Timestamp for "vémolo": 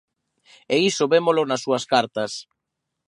1.13-1.43